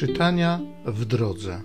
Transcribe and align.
Czytania 0.00 0.60
w 0.86 1.04
drodze. 1.04 1.62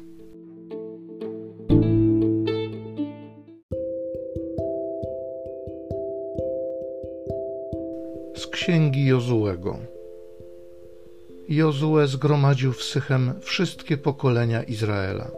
Z 8.35 8.47
księgi 8.47 9.05
Jozułego. 9.05 9.77
Jozue 11.49 12.07
zgromadził 12.07 12.73
w 12.73 12.83
Sychem 12.83 13.33
wszystkie 13.41 13.97
pokolenia 13.97 14.63
Izraela. 14.63 15.31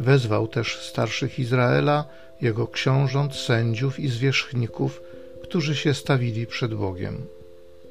Wezwał 0.00 0.48
też 0.48 0.78
starszych 0.78 1.38
Izraela, 1.38 2.04
jego 2.40 2.66
książąt, 2.66 3.34
sędziów 3.34 4.00
i 4.00 4.08
zwierzchników, 4.08 5.02
którzy 5.42 5.76
się 5.76 5.94
stawili 5.94 6.46
przed 6.46 6.74
Bogiem. 6.74 7.26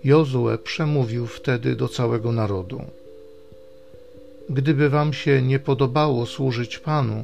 Jozue 0.04 0.58
przemówił 0.64 1.28
wtedy 1.28 1.76
do 1.76 1.88
całego 1.88 2.32
narodu. 2.32 2.82
Gdyby 4.50 4.90
wam 4.90 5.14
się 5.14 5.42
nie 5.42 5.60
podobało 5.60 6.26
służyć 6.26 6.80
Panu, 6.80 7.24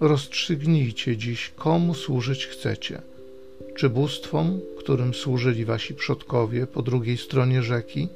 rozstrzygnijcie 0.00 1.16
dziś, 1.16 1.52
komu 1.56 1.94
służyć 1.94 2.46
chcecie. 2.46 3.02
Czy 3.76 3.88
bóstwom, 3.88 4.60
którym 4.78 5.14
służyli 5.14 5.64
wasi 5.64 5.94
przodkowie 5.94 6.66
po 6.66 6.82
drugiej 6.82 7.18
stronie 7.18 7.62
rzeki, 7.62 8.08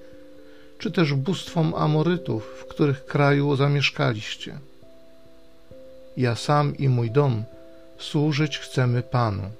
czy 0.78 0.90
też 0.90 1.14
bóstwom 1.14 1.74
Amorytów, 1.74 2.44
w 2.60 2.64
których 2.64 3.04
kraju 3.04 3.56
zamieszkaliście? 3.56 4.58
Ja 6.16 6.34
sam 6.34 6.76
i 6.76 6.88
mój 6.88 7.10
dom 7.10 7.44
służyć 7.98 8.58
chcemy 8.58 9.02
Panu. 9.02 9.50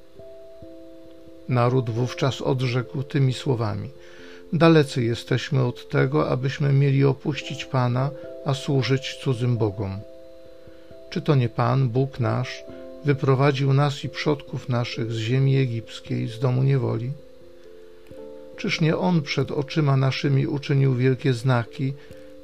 Naród 1.48 1.90
wówczas 1.90 2.42
odrzekł 2.42 3.02
tymi 3.02 3.32
słowami: 3.32 3.90
Dalecy 4.52 5.04
jesteśmy 5.04 5.64
od 5.64 5.88
tego, 5.88 6.28
abyśmy 6.28 6.72
mieli 6.72 7.04
opuścić 7.04 7.64
Pana, 7.64 8.10
a 8.44 8.54
służyć 8.54 9.14
cudzym 9.22 9.56
Bogom. 9.56 10.00
Czy 11.10 11.22
to 11.22 11.34
nie 11.34 11.48
Pan, 11.48 11.88
Bóg 11.88 12.20
nasz, 12.20 12.64
wyprowadził 13.04 13.72
nas 13.72 14.04
i 14.04 14.08
przodków 14.08 14.68
naszych 14.68 15.12
z 15.12 15.16
ziemi 15.16 15.56
egipskiej, 15.56 16.28
z 16.28 16.38
domu 16.38 16.62
niewoli? 16.62 17.10
Czyż 18.56 18.80
nie 18.80 18.96
On 18.96 19.22
przed 19.22 19.50
oczyma 19.50 19.96
naszymi 19.96 20.46
uczynił 20.46 20.94
wielkie 20.94 21.32
znaki 21.32 21.92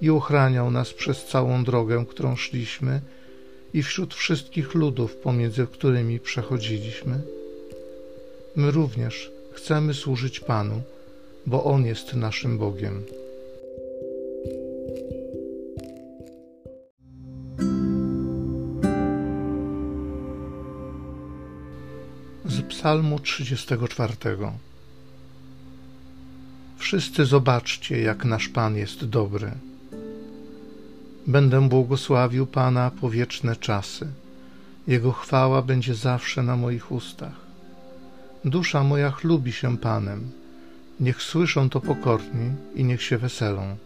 i 0.01 0.11
ochraniał 0.11 0.71
nas 0.71 0.93
przez 0.93 1.25
całą 1.25 1.65
drogę, 1.65 2.05
którą 2.09 2.37
szliśmy, 2.37 3.01
i 3.75 3.83
wśród 3.83 4.15
wszystkich 4.15 4.75
ludów, 4.75 5.17
pomiędzy 5.17 5.67
którymi 5.67 6.21
przechodziliśmy? 6.21 7.21
My 8.57 8.71
również 8.71 9.31
chcemy 9.53 9.95
służyć 9.95 10.41
Panu, 10.41 10.83
bo 11.47 11.65
On 11.65 11.87
jest 11.87 12.15
naszym 12.15 12.59
Bogiem. 12.59 13.03
Z 22.45 22.63
Psalmu 22.69 23.19
34. 23.19 24.15
Wszyscy 26.77 27.25
zobaczcie, 27.25 28.01
jak 28.01 28.25
nasz 28.25 28.49
Pan 28.49 28.77
jest 28.77 29.05
dobry. 29.05 29.53
Będę 31.27 31.69
błogosławił 31.69 32.47
Pana 32.47 32.91
po 33.01 33.11
wieczne 33.11 33.57
czasy. 33.57 34.07
Jego 34.87 35.13
chwała 35.13 35.63
będzie 35.63 35.95
zawsze 35.95 36.43
na 36.43 36.57
moich 36.57 36.93
ustach. 36.93 37.41
Dusza 38.45 38.85
moja 38.85 39.11
chlubi 39.11 39.53
się 39.53 39.79
Panem. 39.79 40.42
Niech 41.03 41.23
słyszą 41.23 41.71
to 41.71 41.81
pokorni 41.81 42.51
i 42.75 42.85
niech 42.85 43.03
się 43.03 43.19
weselą. 43.19 43.77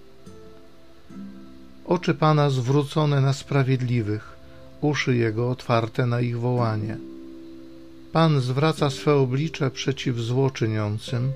Oczy 1.87 2.15
Pana 2.15 2.51
zwrócone 2.51 3.21
na 3.21 3.33
sprawiedliwych, 3.33 4.37
uszy 4.81 5.17
Jego 5.17 5.51
otwarte 5.51 6.07
na 6.07 6.21
ich 6.21 6.39
wołanie. 6.41 6.97
Pan 8.13 8.41
zwraca 8.41 8.91
swe 8.91 9.15
oblicze 9.15 9.71
przeciw 9.71 10.17
złoczyniącym, 10.17 11.33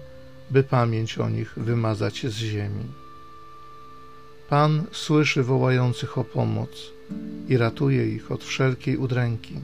by 0.51 0.63
pamięć 0.63 1.19
o 1.19 1.29
nich 1.29 1.53
wymazać 1.57 2.27
z 2.27 2.37
ziemi. 2.37 2.85
Pan 4.49 4.85
słyszy 4.93 5.43
wołających 5.43 6.19
o 6.19 6.25
pomoc 6.25 6.71
i 7.49 7.57
ratuje 7.57 8.15
ich 8.15 8.33
od 8.33 8.45
wszelkiej 8.45 8.97
udręki. 8.97 9.55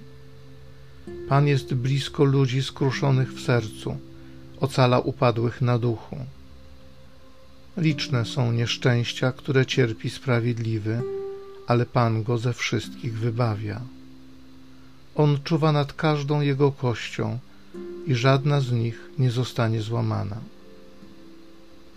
Pan 1.28 1.46
jest 1.46 1.74
blisko 1.74 2.24
ludzi 2.24 2.62
skruszonych 2.62 3.32
w 3.32 3.40
sercu, 3.40 3.96
ocala 4.60 4.98
upadłych 5.00 5.62
na 5.62 5.78
duchu. 5.78 6.16
Liczne 7.76 8.24
są 8.24 8.52
nieszczęścia, 8.52 9.32
które 9.32 9.66
cierpi 9.66 10.10
sprawiedliwy, 10.10 11.02
ale 11.66 11.86
Pan 11.86 12.22
go 12.22 12.38
ze 12.38 12.52
wszystkich 12.52 13.18
wybawia. 13.18 13.80
On 15.16 15.38
czuwa 15.44 15.72
nad 15.72 15.92
każdą 15.92 16.40
jego 16.40 16.72
kością 16.72 17.38
i 18.06 18.14
żadna 18.14 18.60
z 18.60 18.72
nich 18.72 19.10
nie 19.18 19.30
zostanie 19.30 19.82
złamana. 19.82 20.36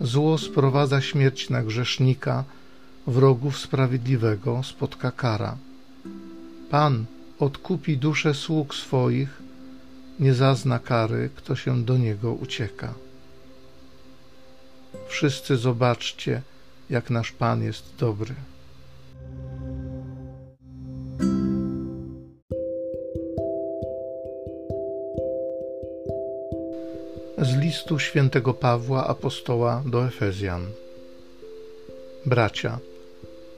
Zło 0.00 0.38
sprowadza 0.38 1.00
śmierć 1.00 1.50
na 1.50 1.62
grzesznika, 1.62 2.44
wrogów 3.06 3.58
sprawiedliwego 3.58 4.62
spotka 4.62 5.10
kara. 5.10 5.56
Pan 6.70 7.04
odkupi 7.38 7.98
duszę 7.98 8.34
sług 8.34 8.74
swoich, 8.74 9.42
nie 10.20 10.34
zazna 10.34 10.78
kary, 10.78 11.30
kto 11.36 11.56
się 11.56 11.84
do 11.84 11.98
niego 11.98 12.32
ucieka. 12.32 12.94
Wszyscy 15.08 15.56
zobaczcie, 15.56 16.42
jak 16.90 17.10
nasz 17.10 17.32
Pan 17.32 17.62
jest 17.62 17.84
dobry. 17.98 18.34
Z 27.38 27.56
listu 27.56 27.98
świętego 27.98 28.54
Pawła 28.54 29.06
apostoła 29.06 29.82
do 29.86 30.06
Efezjan. 30.06 30.66
Bracia, 32.26 32.78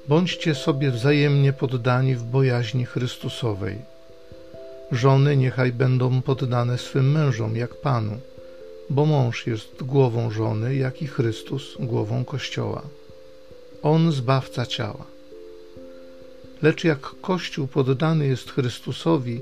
bądźcie 0.09 0.55
sobie 0.55 0.91
wzajemnie 0.91 1.53
poddani 1.53 2.15
w 2.15 2.23
bojaźni 2.23 2.87
Chrystusowej. 2.87 3.92
Żony 4.93 5.37
niechaj 5.37 5.73
będą 5.73 6.23
poddane 6.23 6.79
swym 6.79 7.13
mężom 7.13 7.57
jak 7.57 7.75
Panu, 7.75 8.17
bo 8.91 9.07
mąż 9.07 9.47
jest 9.47 9.83
głową 9.83 10.31
żony, 10.31 10.75
jak 10.75 11.03
i 11.03 11.07
Chrystus 11.07 11.77
głową 11.81 12.25
Kościoła. 12.25 12.83
On 13.83 14.13
zbawca 14.13 14.67
ciała. 14.67 15.05
Lecz 16.63 16.85
jak 16.85 17.01
Kościół 17.21 17.67
poddany 17.67 18.27
jest 18.27 18.51
Chrystusowi, 18.51 19.41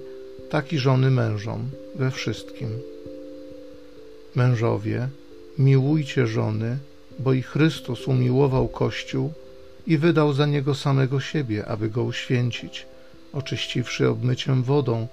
tak 0.51 0.73
i 0.73 0.79
żony 0.79 1.11
mężom 1.11 1.71
we 1.95 2.11
wszystkim. 2.11 2.69
Mężowie, 4.35 5.09
miłujcie 5.59 6.27
żony, 6.27 6.79
bo 7.19 7.33
i 7.33 7.43
Chrystus 7.43 8.09
umiłował 8.09 8.69
Kościół 8.69 9.33
i 9.87 9.99
wydał 9.99 10.33
za 10.33 10.47
niego 10.47 10.75
samego 10.75 11.21
siebie, 11.21 11.67
aby 11.67 11.89
go 11.89 12.03
uświęcić, 12.03 12.87
oczyściwszy 13.33 14.09
obmyciem 14.09 14.63
wodą, 14.63 15.09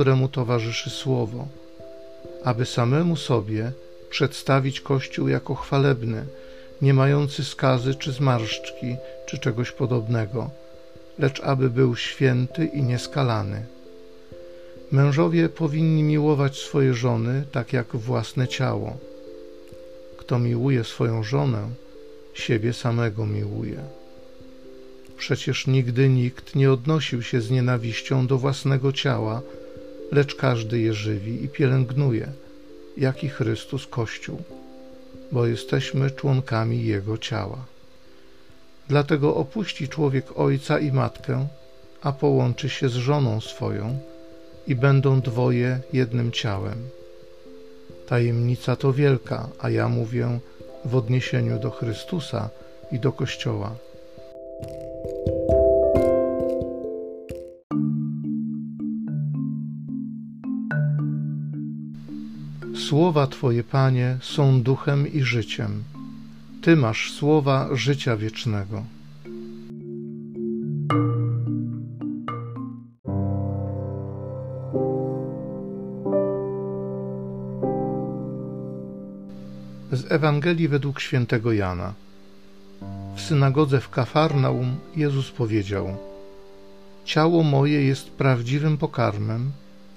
któremu 0.00 0.28
towarzyszy 0.28 0.90
słowo, 0.90 1.48
aby 2.44 2.66
samemu 2.66 3.16
sobie 3.16 3.72
przedstawić 4.10 4.80
Kościół 4.80 5.28
jako 5.28 5.54
chwalebny, 5.54 6.24
nie 6.82 6.94
mający 6.94 7.44
skazy 7.44 7.94
czy 7.94 8.12
zmarszczki, 8.12 8.96
czy 9.26 9.38
czegoś 9.38 9.72
podobnego, 9.72 10.50
lecz 11.18 11.40
aby 11.40 11.70
był 11.70 11.96
święty 11.96 12.64
i 12.64 12.82
nieskalany. 12.82 13.66
Mężowie 14.92 15.48
powinni 15.48 16.02
miłować 16.02 16.58
swoje 16.58 16.94
żony 16.94 17.44
tak 17.52 17.72
jak 17.72 17.96
własne 17.96 18.48
ciało. 18.48 18.96
Kto 20.16 20.38
miłuje 20.38 20.84
swoją 20.84 21.22
żonę, 21.22 21.68
siebie 22.34 22.72
samego 22.72 23.26
miłuje. 23.26 23.80
Przecież 25.18 25.66
nigdy 25.66 26.08
nikt 26.08 26.54
nie 26.54 26.72
odnosił 26.72 27.22
się 27.22 27.40
z 27.40 27.50
nienawiścią 27.50 28.26
do 28.26 28.38
własnego 28.38 28.92
ciała, 28.92 29.42
lecz 30.12 30.34
każdy 30.34 30.80
je 30.80 30.94
żywi 30.94 31.44
i 31.44 31.48
pielęgnuje, 31.48 32.28
jak 32.96 33.24
i 33.24 33.28
Chrystus 33.28 33.86
Kościół, 33.86 34.42
bo 35.32 35.46
jesteśmy 35.46 36.10
członkami 36.10 36.84
Jego 36.84 37.18
ciała. 37.18 37.64
Dlatego 38.88 39.34
opuści 39.34 39.88
człowiek 39.88 40.38
ojca 40.38 40.78
i 40.78 40.92
matkę, 40.92 41.48
a 42.02 42.12
połączy 42.12 42.68
się 42.68 42.88
z 42.88 42.94
żoną 42.94 43.40
swoją 43.40 43.98
i 44.66 44.74
będą 44.74 45.20
dwoje 45.20 45.80
jednym 45.92 46.32
ciałem. 46.32 46.88
Tajemnica 48.06 48.76
to 48.76 48.92
wielka, 48.92 49.48
a 49.58 49.70
ja 49.70 49.88
mówię 49.88 50.38
w 50.84 50.94
odniesieniu 50.94 51.58
do 51.58 51.70
Chrystusa 51.70 52.50
i 52.92 52.98
do 52.98 53.12
Kościoła. 53.12 53.74
Słowa 62.90 63.26
Twoje, 63.26 63.64
Panie, 63.64 64.18
są 64.22 64.62
duchem 64.62 65.12
i 65.12 65.22
życiem. 65.22 65.84
Ty 66.62 66.76
masz 66.76 67.12
słowa 67.12 67.68
życia 67.72 68.16
wiecznego. 68.16 68.84
Z 79.92 80.12
Ewangelii 80.12 80.68
według 80.68 81.00
świętego 81.00 81.52
Jana. 81.52 81.94
W 83.16 83.20
synagodze 83.20 83.80
w 83.80 83.90
Kafarnaum 83.90 84.76
Jezus 84.96 85.30
powiedział: 85.30 85.96
Ciało 87.04 87.42
moje 87.42 87.84
jest 87.84 88.10
prawdziwym 88.10 88.78
pokarmem, 88.78 89.50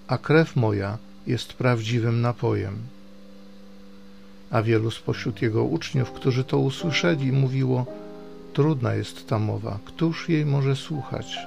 a 0.07 0.17
krew 0.17 0.55
moja 0.55 0.97
jest 1.27 1.53
prawdziwym 1.53 2.21
napojem. 2.21 2.77
A 4.51 4.61
wielu 4.61 4.91
spośród 4.91 5.41
jego 5.41 5.63
uczniów, 5.63 6.11
którzy 6.11 6.43
to 6.43 6.57
usłyszeli, 6.59 7.31
mówiło: 7.31 7.85
Trudna 8.53 8.93
jest 8.95 9.27
ta 9.27 9.39
mowa, 9.39 9.79
któż 9.85 10.29
jej 10.29 10.45
może 10.45 10.75
słuchać? 10.75 11.37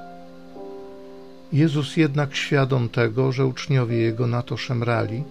Jezus 1.52 1.96
jednak 1.96 2.36
świadom 2.36 2.88
tego, 2.88 3.32
że 3.32 3.46
uczniowie 3.46 3.96
jego 3.96 4.26
na 4.26 4.42
to 4.42 4.56
szemrali, 4.56 5.24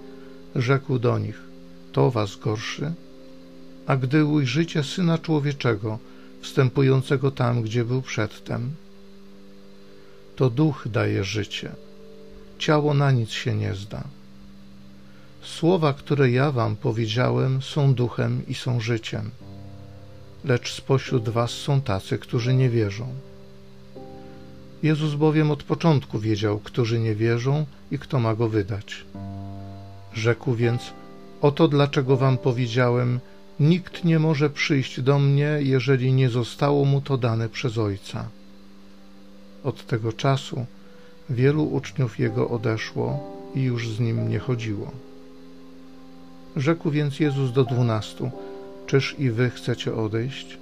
rzekł 0.55 0.99
do 0.99 1.19
nich: 1.19 1.41
To 1.91 2.11
was 2.11 2.35
gorszy? 2.35 2.93
A 3.87 3.95
gdy 3.97 4.25
ujrzycie 4.25 4.83
syna 4.83 5.17
człowieczego, 5.17 5.99
wstępującego 6.41 7.31
tam, 7.31 7.61
gdzie 7.61 7.85
był 7.85 8.01
przedtem, 8.01 8.71
to 10.35 10.49
duch 10.49 10.87
daje 10.91 11.23
życie, 11.23 11.71
ciało 12.57 12.93
na 12.93 13.11
nic 13.11 13.29
się 13.29 13.55
nie 13.55 13.75
zda. 13.75 14.03
Słowa, 15.45 15.93
które 15.93 16.31
ja 16.31 16.51
wam 16.51 16.75
powiedziałem, 16.75 17.61
są 17.61 17.93
duchem 17.93 18.41
i 18.47 18.53
są 18.53 18.79
życiem, 18.79 19.31
lecz 20.45 20.73
spośród 20.73 21.29
was 21.29 21.51
są 21.51 21.81
tacy, 21.81 22.17
którzy 22.17 22.53
nie 22.53 22.69
wierzą. 22.69 23.07
Jezus 24.83 25.15
bowiem 25.15 25.51
od 25.51 25.63
początku 25.63 26.19
wiedział, 26.19 26.59
którzy 26.59 26.99
nie 26.99 27.15
wierzą 27.15 27.65
i 27.91 27.99
kto 27.99 28.19
ma 28.19 28.35
go 28.35 28.49
wydać. 28.49 29.05
Rzekł 30.13 30.55
więc: 30.55 30.81
Oto 31.41 31.67
dlaczego 31.67 32.17
wam 32.17 32.37
powiedziałem, 32.37 33.19
nikt 33.59 34.03
nie 34.03 34.19
może 34.19 34.49
przyjść 34.49 35.01
do 35.01 35.19
mnie, 35.19 35.57
jeżeli 35.59 36.13
nie 36.13 36.29
zostało 36.29 36.85
mu 36.85 37.01
to 37.01 37.17
dane 37.17 37.49
przez 37.49 37.77
Ojca. 37.77 38.29
Od 39.63 39.85
tego 39.87 40.13
czasu 40.13 40.65
wielu 41.29 41.63
uczniów 41.63 42.19
jego 42.19 42.49
odeszło 42.49 43.35
i 43.55 43.61
już 43.61 43.89
z 43.89 43.99
nim 43.99 44.29
nie 44.29 44.39
chodziło. 44.39 44.91
Rzekł 46.55 46.91
więc 46.91 47.19
Jezus 47.19 47.51
do 47.51 47.63
dwunastu: 47.63 48.31
Czyż 48.87 49.15
i 49.19 49.29
wy 49.29 49.49
chcecie 49.49 49.95
odejść? 49.95 50.57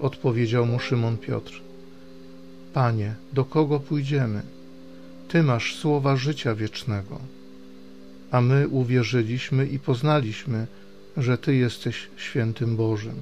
Odpowiedział 0.00 0.66
mu 0.66 0.78
Szymon 0.78 1.18
Piotr: 1.18 1.60
Panie, 2.72 3.14
do 3.32 3.44
kogo 3.44 3.80
pójdziemy? 3.80 4.42
Ty 5.28 5.42
masz 5.42 5.76
słowa 5.76 6.16
życia 6.16 6.54
wiecznego. 6.54 7.18
A 8.30 8.40
my 8.40 8.68
uwierzyliśmy 8.68 9.66
i 9.66 9.78
poznaliśmy, 9.78 10.66
że 11.16 11.38
Ty 11.38 11.54
jesteś 11.54 12.08
świętym 12.16 12.76
Bożym. 12.76 13.14